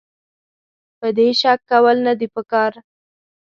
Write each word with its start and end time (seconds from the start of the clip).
په 0.99 1.07
دې 1.17 1.27
کې 1.31 1.37
شک 1.39 1.59
کول 1.71 1.97
نه 2.07 2.13
دي 2.19 2.27
پکار. 2.35 2.71